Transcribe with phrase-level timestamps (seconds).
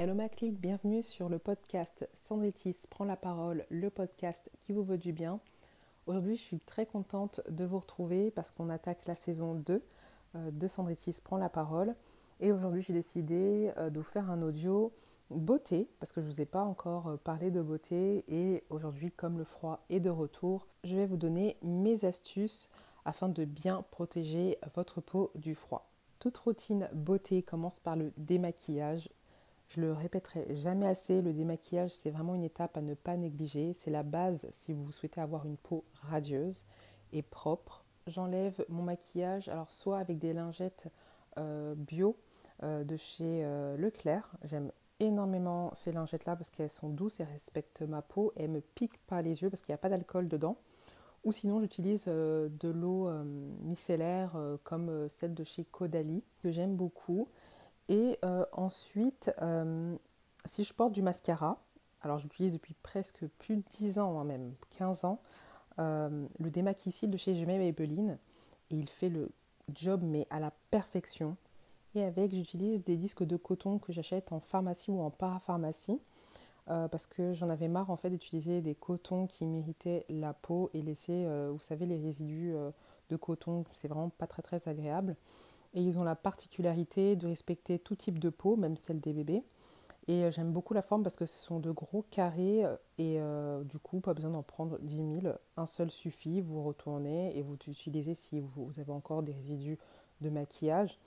[0.00, 4.84] Hello ma clique, bienvenue sur le podcast Sandritis prend la parole, le podcast qui vous
[4.84, 5.40] veut du bien.
[6.06, 9.82] Aujourd'hui, je suis très contente de vous retrouver parce qu'on attaque la saison 2
[10.36, 11.96] euh, de Sandritis prend la parole.
[12.38, 14.92] Et aujourd'hui, j'ai décidé euh, de vous faire un audio
[15.30, 18.24] beauté parce que je ne vous ai pas encore euh, parlé de beauté.
[18.28, 22.70] Et aujourd'hui, comme le froid est de retour, je vais vous donner mes astuces
[23.04, 25.90] afin de bien protéger votre peau du froid.
[26.20, 29.08] Toute routine beauté commence par le démaquillage.
[29.68, 33.74] Je le répéterai jamais assez, le démaquillage, c'est vraiment une étape à ne pas négliger.
[33.74, 36.64] C'est la base si vous souhaitez avoir une peau radieuse
[37.12, 37.84] et propre.
[38.06, 40.88] J'enlève mon maquillage, alors soit avec des lingettes
[41.36, 42.16] euh, bio
[42.62, 44.30] euh, de chez euh, Leclerc.
[44.44, 48.56] J'aime énormément ces lingettes-là parce qu'elles sont douces et respectent ma peau et elles ne
[48.56, 50.56] me piquent pas les yeux parce qu'il n'y a pas d'alcool dedans.
[51.24, 53.10] Ou sinon, j'utilise de l'eau
[53.60, 57.28] micellaire comme celle de chez Caudalie que j'aime beaucoup.
[57.88, 59.96] Et euh, ensuite, euh,
[60.44, 61.58] si je porte du mascara,
[62.02, 65.20] alors j'utilise depuis presque plus de 10 ans, même 15 ans,
[65.78, 68.18] euh, le démaquicile de chez Gemay Maybelline.
[68.70, 69.30] Et il fait le
[69.74, 71.36] job, mais à la perfection.
[71.94, 75.98] Et avec, j'utilise des disques de coton que j'achète en pharmacie ou en parapharmacie.
[76.66, 80.82] parce que j'en avais marre en fait d'utiliser des cotons qui méritaient la peau et
[80.82, 82.52] laisser, vous savez, les résidus
[83.08, 85.16] de coton, c'est vraiment pas très très agréable.
[85.74, 89.44] Et ils ont la particularité de respecter tout type de peau, même celle des bébés.
[90.08, 93.20] Et euh, j'aime beaucoup la forme parce que ce sont de gros carrés euh, et
[93.20, 95.34] euh, du coup, pas besoin d'en prendre 10 000.
[95.58, 99.78] Un seul suffit, vous retournez et vous utilisez si vous, avez encore des résidus
[100.22, 100.98] de maquillage.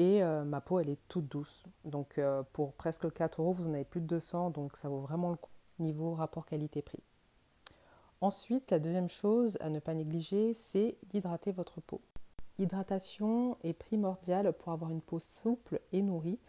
[0.00, 1.64] Et ma peau, elle est toute douce.
[1.84, 2.20] Donc
[2.52, 5.36] pour presque 4 euros, vous en avez plus de 200, donc ça vaut vraiment le
[5.36, 7.02] coup niveau rapport qualité-prix.
[8.20, 12.00] Ensuite, la deuxième chose à ne pas négliger, c'est d'hydrater votre peau.
[12.58, 16.40] L'hydratation est primordiale pour avoir une peau souple et nourrie.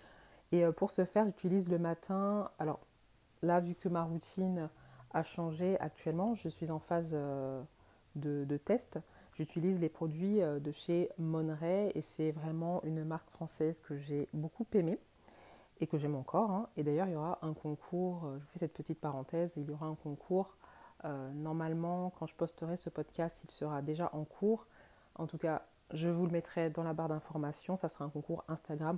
[0.52, 2.50] Et euh, pour ce faire, j'utilise le matin.
[2.58, 2.80] Alors
[3.44, 4.70] là, vu que ma routine
[5.12, 7.62] a changé actuellement, je suis en phase euh,
[8.16, 9.00] de, test.
[9.36, 14.28] J'utilise les produits euh, de chez Monray et c'est vraiment une marque française que j'ai
[14.34, 14.98] beaucoup aimée
[15.80, 16.50] et que j'aime encore.
[16.50, 16.70] Hein.
[16.76, 19.86] Et d'ailleurs, il y aura un concours, je fais cette petite parenthèse, il y aura
[19.86, 20.58] un concours.
[21.36, 24.68] normalement, quand je posterai ce podcast, il sera déjà en cours.
[25.16, 27.76] En tout cas, je vous le mettrai dans la barre d'informations.
[27.76, 28.98] Ça sera un concours Instagram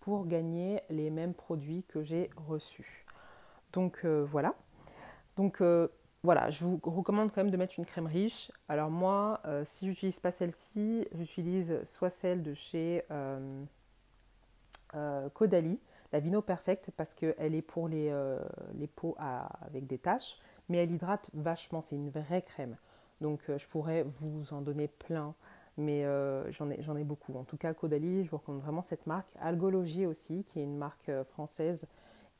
[0.00, 3.04] pour gagner les mêmes produits que j'ai reçus.
[3.72, 4.54] Donc euh, voilà.
[5.36, 5.88] Donc euh,
[6.22, 8.50] voilà, je vous recommande quand même de mettre une crème riche.
[8.68, 13.04] Alors moi, euh, si j'utilise pas celle-ci, j'utilise soit celle de chez
[15.34, 15.80] Caudalie,
[16.12, 18.10] la Vino Perfect, parce qu'elle est pour les,
[18.74, 21.80] les peaux avec des taches, mais elle hydrate vachement.
[21.80, 22.76] C'est une vraie crème.
[23.20, 25.34] Donc je pourrais vous en donner plein
[25.76, 27.34] mais euh, j'en ai, ai, beaucoup.
[27.36, 29.32] En tout cas, Caudalie, je vous recommande vraiment cette marque.
[29.40, 31.86] Algologie aussi, qui est une marque euh, française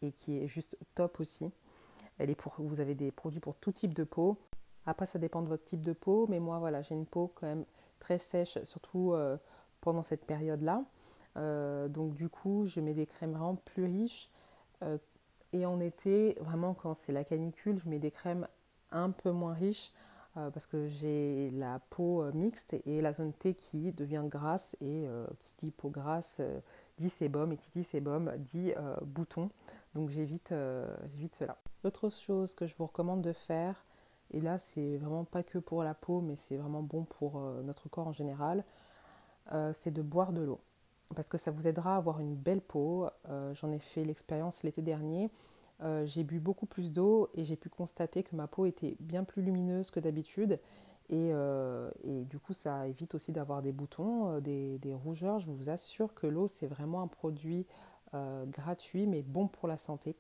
[0.03, 1.51] et qui est juste top aussi.
[2.19, 4.39] Elle est pour, vous avez des produits pour tout type de peau.
[4.87, 7.47] Après, ça dépend de votre type de peau, mais moi, voilà, j'ai une peau quand
[7.47, 7.65] même
[7.99, 9.37] très sèche, surtout euh,
[9.81, 10.85] pendant cette période-là.
[11.89, 14.31] donc, du coup, je mets des crèmes vraiment plus riches.
[15.53, 18.47] et en été, vraiment, quand c'est la canicule, je mets des crèmes
[18.91, 19.93] un peu moins riches
[20.53, 25.07] parce que j'ai la peau euh, mixte et la zone T qui devient grasse et
[25.09, 26.43] euh, qui dit peau grasse
[26.99, 29.51] dit sébum et qui dit sébum dit bouton.
[29.95, 31.57] Donc j'évite cela.
[31.85, 33.85] L'autre chose que je vous recommande de faire,
[34.31, 37.89] et là c'est vraiment pas que pour la peau mais c'est vraiment bon pour notre
[37.91, 38.65] corps en général,
[39.73, 40.61] c'est de boire de l'eau.
[41.15, 43.09] Parce que ça vous aidera à avoir une belle peau.
[43.53, 45.31] J'en ai fait l'expérience l'été dernier.
[45.83, 49.25] Euh, j'ai bu beaucoup plus d'eau et j'ai pu constater que ma peau était bien
[49.25, 50.59] plus lumineuse que d'habitude.
[51.09, 55.39] Et, euh, du coup, ça évite aussi d'avoir des boutons, euh, des, rougeurs.
[55.39, 57.67] Je vous assure que l'eau, c'est vraiment un produit
[58.47, 60.17] gratuit, mais bon pour la santé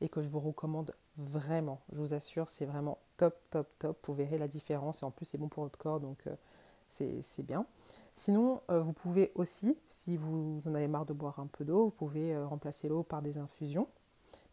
[0.00, 1.80] et que je vous recommande vraiment.
[1.92, 4.06] Je vous assure, c'est vraiment top, top, top.
[4.06, 6.28] Vous verrez la différence et en plus, c'est bon pour votre corps, donc
[6.90, 7.66] c'est bien.
[8.14, 11.90] Sinon, vous pouvez aussi, si vous en avez marre de boire un peu d'eau, vous
[11.90, 13.88] pouvez remplacer l'eau par des infusions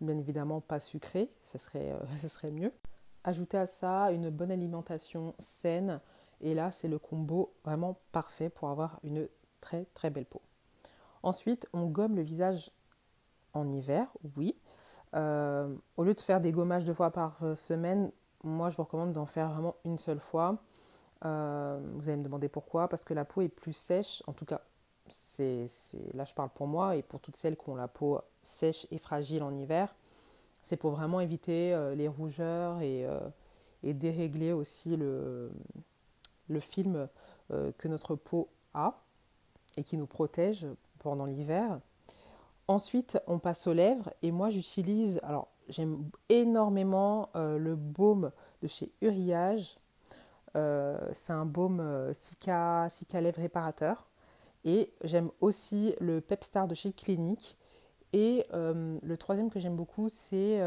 [0.02, 2.72] bien évidemment pas sucré, ce serait, euh, serait mieux.
[3.24, 6.00] Ajouter à ça une bonne alimentation saine,
[6.42, 9.28] et là c'est le combo vraiment parfait pour avoir une
[9.60, 10.42] très très belle peau.
[11.24, 12.72] Ensuite, on gomme le visage
[13.54, 14.08] en hiver,
[14.38, 14.56] oui.
[15.16, 18.12] Euh, au lieu de faire des gommages deux fois par euh, semaine,
[18.44, 20.58] moi je vous recommande d'en faire vraiment une seule fois.
[21.22, 24.62] vous allez me demander pourquoi, parce que la peau est plus sèche, en tout cas
[25.10, 25.68] c'est,
[26.14, 28.98] là je parle pour moi et pour toutes celles qui ont la peau sèche et
[28.98, 29.94] fragile en hiver,
[30.64, 33.20] c'est pour vraiment éviter euh, les rougeurs et, euh,
[33.84, 35.52] et, dérégler aussi le,
[36.50, 37.08] le film
[37.52, 39.02] euh, que notre peau a
[39.78, 40.68] et qui nous protège
[41.00, 41.80] pendant l'hiver.
[42.68, 48.92] Ensuite, on passe aux lèvres et moi j'utilise, alors j'aime énormément le baume de chez
[49.02, 49.78] Uriage.
[50.54, 54.08] c'est un baume Sika, Sika lèvres réparateur.
[54.66, 57.58] Et j'aime aussi le Pepstar de chez Clinique.
[58.14, 60.60] Et le troisième que j'aime beaucoup, c'est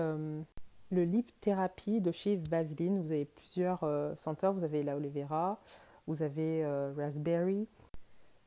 [0.91, 3.01] le Lip Therapy de chez Vaseline.
[3.01, 4.53] Vous avez plusieurs euh, senteurs.
[4.53, 5.61] Vous avez la Vera,
[6.07, 7.69] vous avez euh, Raspberry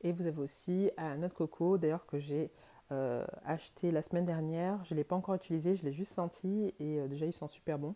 [0.02, 2.50] et vous avez aussi un de coco d'ailleurs que j'ai
[2.92, 4.84] euh, acheté la semaine dernière.
[4.84, 7.78] Je ne l'ai pas encore utilisé, je l'ai juste senti et déjà il sent super
[7.78, 7.94] bon.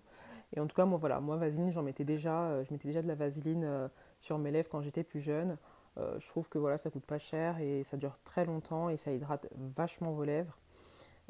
[0.57, 3.09] Et en tout cas, moi voilà, moi Vaseline, j'en mettais déjà, je mettais déjà de
[3.09, 5.59] la Vaseline sur mes lèvres quand j'étais plus jeune.
[5.99, 9.13] je trouve que voilà, ça coûte pas cher et ça dure très longtemps et ça
[9.13, 9.47] hydrate
[9.77, 10.59] vachement vos lèvres.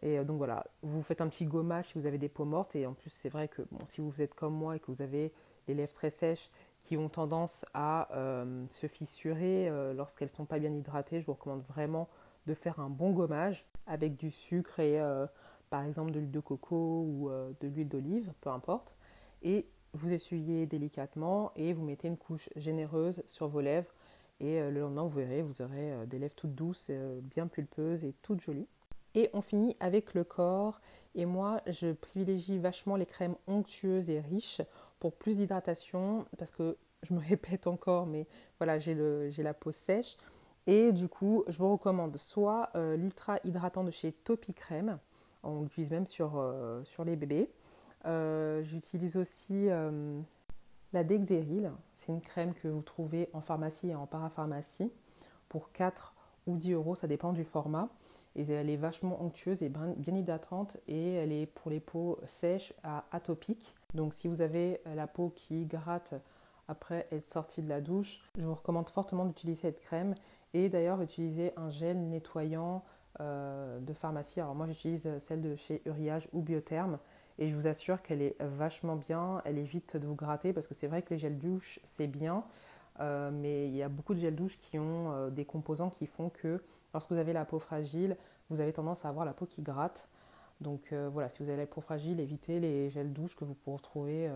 [0.03, 2.77] Et euh, donc voilà, vous faites un petit gommage si vous avez des peaux mortes.
[2.77, 5.03] Et en plus, c'est vrai que bon, si vous êtes comme moi et que vous
[5.03, 5.33] avez
[5.67, 6.51] les lèvres très sèches
[6.83, 11.27] qui ont tendance à euh, se fissurer euh, lorsqu'elles ne sont pas bien hydratées, je
[11.27, 12.09] vous recommande vraiment
[12.47, 14.99] de faire un bon gommage avec du sucre et
[15.69, 17.31] par exemple de l'huile de coco ou
[17.61, 18.97] de l'huile d'olive, peu importe.
[19.43, 23.93] Et vous essuyez délicatement et vous mettez une couche généreuse sur vos lèvres.
[24.41, 26.91] Et le lendemain, vous verrez, vous aurez des lèvres toutes douces,
[27.23, 28.69] bien pulpeuses et toutes jolies.
[29.19, 30.81] Et on finit avec le corps.
[31.17, 34.63] Et moi, je privilégie vachement les crèmes onctueuses et riches
[35.01, 38.29] pour plus d'hydratation parce que je me répète encore, mais
[38.59, 38.95] voilà, j'ai
[39.43, 40.17] la peau sèche.
[40.69, 45.01] Et du coup, je vous recommande soit euh, l'ultra hydratant de chez Topi Crème,
[45.43, 47.51] on l'utilise même sur, euh, sur les bébés.
[48.05, 49.67] Euh, j'utilise aussi
[50.93, 54.93] la Dexeril, c'est une crème que vous trouvez en pharmacie et en parapharmacie
[55.49, 56.15] pour 4
[56.49, 57.89] ou 10 euros, ça dépend du format.
[58.35, 62.73] Et elle est vachement onctueuse et bien hydratante et elle est pour les peaux sèches
[62.83, 63.75] à atopiques.
[63.95, 66.15] Donc si vous avez la peau qui gratte
[66.69, 70.15] après être sortie de la douche, je vous recommande fortement d'utiliser cette crème
[70.55, 72.85] et d'ailleurs utiliser un gel nettoyant
[73.21, 74.41] euh, de pharmacie.
[74.41, 76.99] Alors moi j'utilise celle de chez Uriage ou Biotherme
[77.39, 80.75] et je vous assure qu'elle est vachement bien, elle évite de vous gratter parce que
[80.75, 82.45] c'est vrai que les gels douche c'est bien,
[83.01, 86.07] euh, mais il y a beaucoup de gels douche qui ont euh, des composants qui
[86.07, 86.63] font que
[86.95, 88.17] Lorsque vous avez la peau fragile,
[88.49, 90.09] vous avez tendance à avoir la peau qui gratte.
[90.63, 93.53] Donc euh, voilà, si vous avez la peau fragile, évitez les gels douches que vous
[93.53, 94.31] pouvez retrouver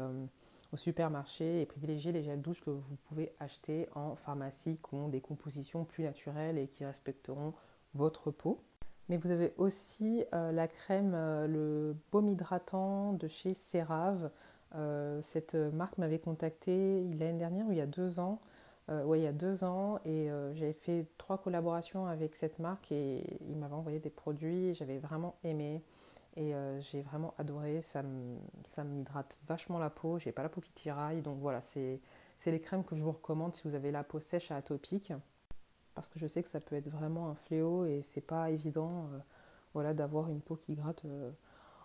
[0.71, 5.09] au supermarché et privilégiez les gels douches que vous pouvez acheter en pharmacie qui ont
[5.09, 7.55] des compositions plus naturelles et qui respecteront
[7.95, 8.63] votre peau.
[9.09, 14.31] Mais vous avez aussi la crème, le baume hydratant de chez CeraVe.
[15.23, 18.41] Cette marque m'avait contacté l'année dernière ou il y a deux ans.
[18.91, 19.99] Euh, ouais, il y a deux ans.
[20.05, 24.75] Et euh, j'avais fait trois collaborations avec cette marque et ils m'avaient envoyé des produits,
[24.75, 25.83] j'avais vraiment aimé.
[26.37, 30.73] Et euh, j'ai vraiment adoré, ça m'hydrate vachement la peau, j'ai pas la peau qui
[30.73, 31.23] tiraille.
[31.23, 32.01] Donc voilà, c'est
[32.47, 35.13] les crèmes que je vous recommande si vous avez la peau sèche à atopique
[35.95, 39.11] parce que je sais que ça peut être vraiment un fléau et c'est pas évident
[39.75, 41.05] voilà, d'avoir une peau qui gratte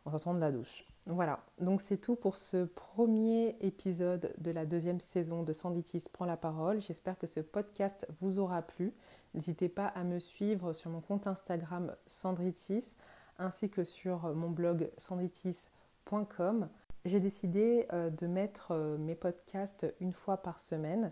[0.08, 0.86] en sortant de la douche.
[1.06, 6.26] Voilà, donc c'est tout pour ce premier épisode de la deuxième saison de Sanditis prend
[6.26, 6.82] la parole.
[6.82, 8.94] J'espère que ce podcast vous aura plu.
[9.34, 12.96] N'hésitez pas à me suivre sur mon compte Instagram Sandritis
[13.40, 16.68] ainsi que sur mon blog sandritis.com.
[17.06, 21.12] J'ai décidé euh, de mettre euh, mes podcasts une fois par semaine,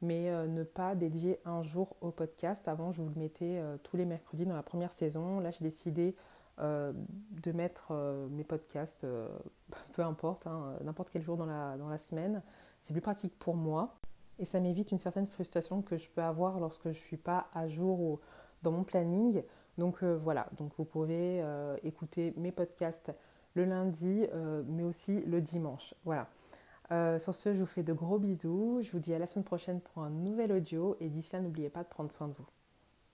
[0.00, 2.66] mais euh, ne pas dédier un jour au podcast.
[2.68, 5.40] Avant, je vous le mettais tous les mercredis dans la première saison.
[5.40, 6.16] Là, j'ai décidé
[6.60, 6.92] euh,
[7.42, 9.28] de mettre euh, mes podcasts, euh,
[9.92, 12.42] peu importe, hein, n'importe quel jour dans la, dans la semaine.
[12.80, 13.96] C'est plus pratique pour moi
[14.38, 17.48] et ça m'évite une certaine frustration que je peux avoir lorsque je ne suis pas
[17.54, 18.20] à jour ou
[18.62, 19.42] dans mon planning.
[19.78, 21.44] Donc voilà, donc vous pouvez
[21.82, 23.12] écouter mes podcasts
[23.54, 24.26] le lundi,
[24.66, 25.94] mais aussi le dimanche.
[26.04, 26.28] Voilà.
[27.18, 28.80] sur ce, je vous fais de gros bisous.
[28.82, 31.70] Je vous dis à la semaine prochaine pour un nouvel audio et d'ici là, n'oubliez
[31.70, 32.46] pas de prendre soin de vous.